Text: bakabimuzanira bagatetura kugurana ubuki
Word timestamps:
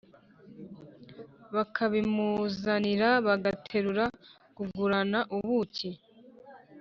bakabimuzanira 1.55 3.09
bagatetura 3.27 4.05
kugurana 4.55 5.19
ubuki 5.37 5.89